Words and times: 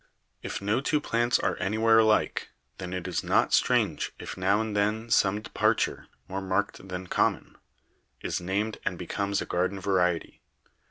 "If 0.41 0.63
no 0.63 0.81
two 0.81 0.99
plants 0.99 1.37
are 1.37 1.55
anywhere 1.57 1.99
alike, 1.99 2.49
then 2.79 2.91
it 2.91 3.07
is 3.07 3.23
not 3.23 3.53
strange 3.53 4.11
if 4.17 4.35
now 4.35 4.59
and 4.59 4.75
then 4.75 5.11
some 5.11 5.41
departure, 5.41 6.07
more 6.27 6.41
marked 6.41 6.87
than 6.87 7.05
common, 7.05 7.55
is 8.19 8.41
named 8.41 8.79
and 8.83 8.97
becomes 8.97 9.43
a 9.43 9.45
garden 9.45 9.79
variety. 9.79 10.41